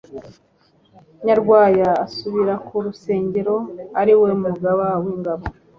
Nyarwaya 1.25 1.89
asubira 2.05 2.53
kwa 2.65 2.79
Rusengo 2.85 3.55
ari 4.01 4.13
we 4.21 4.29
mugaba 4.41 4.85
w 5.03 5.05
ingabo 5.13 5.45